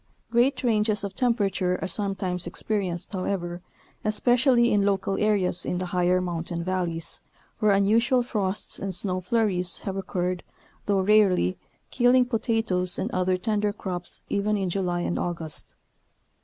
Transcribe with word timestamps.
Great 0.31 0.63
ranges 0.63 1.03
of 1.03 1.13
temperature 1.13 1.77
are 1.79 1.87
sometimes 1.87 2.47
expe 2.47 2.79
rienced, 2.81 3.13
however, 3.13 3.61
especially 4.03 4.71
in 4.71 4.83
local 4.83 5.15
areas 5.19 5.63
in 5.63 5.77
the 5.77 5.85
higher 5.85 6.19
mountain 6.19 6.63
valleys, 6.63 7.21
where 7.59 7.71
unusual 7.71 8.23
frosts 8.23 8.79
and 8.79 8.95
snow 8.95 9.21
flurries 9.21 9.77
have 9.85 9.95
occurred, 9.95 10.41
though 10.87 11.01
rarely, 11.01 11.55
killing 11.91 12.25
potatoes 12.25 12.97
and 12.97 13.11
other 13.11 13.37
tender 13.37 13.71
crops 13.71 14.23
even 14.27 14.57
in 14.57 14.71
July 14.71 15.01
and 15.01 15.19
August. 15.19 15.75